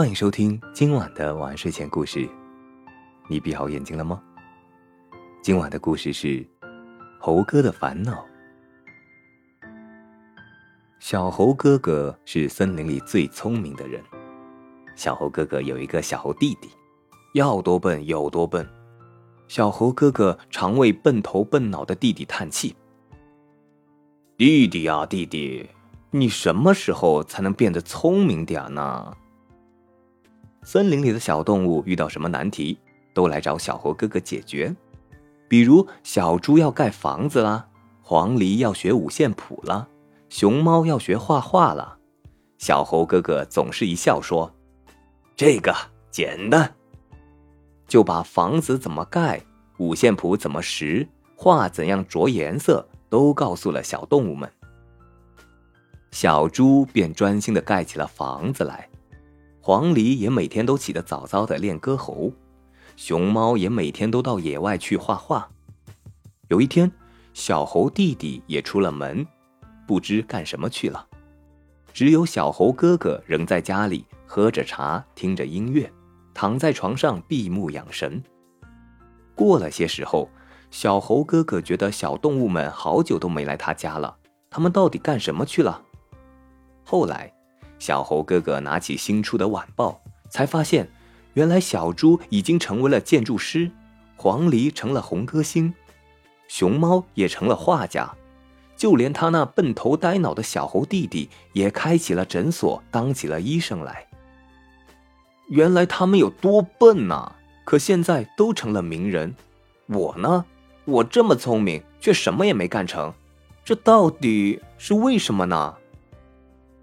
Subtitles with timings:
[0.00, 2.26] 欢迎收听今晚的晚睡前故事。
[3.28, 4.18] 你闭好眼睛了吗？
[5.42, 6.28] 今晚的故事是
[7.18, 8.24] 《猴哥的烦恼》。
[11.00, 14.02] 小猴哥哥是森林里最聪明的人。
[14.96, 16.70] 小猴哥哥有一个小猴弟弟，
[17.34, 18.66] 要多笨有多笨。
[19.48, 22.74] 小猴哥哥常为笨头笨脑的弟弟叹气
[24.38, 25.68] ：“弟弟呀，弟弟，
[26.10, 29.14] 你什么时候才能变得聪明点呢？”
[30.62, 32.78] 森林里的小动物遇到什么难题，
[33.14, 34.74] 都来找小猴哥哥解决。
[35.48, 37.66] 比如小猪要盖房子啦，
[38.02, 39.88] 黄鹂要学五线谱啦，
[40.28, 41.98] 熊猫要学画画了。
[42.58, 44.54] 小猴哥哥总是一笑说
[45.34, 45.74] ：“这个
[46.10, 46.74] 简单。”
[47.88, 49.42] 就把房子怎么盖、
[49.78, 54.48] 五线谱怎么识、画怎样着颜色都告诉了小动物们。
[56.12, 58.88] 小猪便专心的盖起了房子来。
[59.62, 62.32] 黄鹂也每天都起得早早的练歌喉，
[62.96, 65.50] 熊猫也每天都到野外去画画。
[66.48, 66.90] 有一天，
[67.34, 69.26] 小猴弟弟也出了门，
[69.86, 71.06] 不知干什么去了。
[71.92, 75.92] 只有小猴哥哥仍在家里喝着茶，听着音乐，
[76.32, 78.22] 躺在床上闭目养神。
[79.34, 80.30] 过了些时候，
[80.70, 84.16] 小猴哥哥觉得小动物们好久都没来他家了，
[84.48, 85.82] 他们到底干什么去了？
[86.82, 87.30] 后来。
[87.80, 90.88] 小猴哥哥拿起新出的晚报，才发现，
[91.32, 93.68] 原来小猪已经成为了建筑师，
[94.16, 95.74] 黄鹂成了红歌星，
[96.46, 98.14] 熊猫也成了画家，
[98.76, 104.06] 就连他那笨头呆脑的小猴弟弟也开起了诊所，当起了医生来。
[105.48, 107.32] 原来他们有多笨呐！
[107.64, 109.34] 可现在都成了名人，
[109.86, 110.44] 我呢？
[110.84, 113.12] 我这么聪明，却什么也没干成，
[113.64, 115.76] 这到底是为什么呢？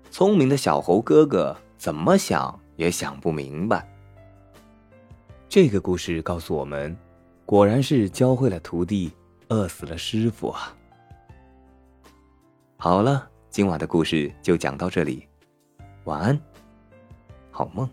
[0.09, 3.87] 聪明的小猴哥哥怎么想也想不明白。
[5.47, 6.95] 这个故事告诉我们，
[7.45, 9.11] 果然是教会了徒弟，
[9.49, 10.75] 饿死了师傅啊！
[12.77, 15.27] 好了，今晚的故事就讲到这里，
[16.03, 16.39] 晚安，
[17.51, 17.89] 好梦。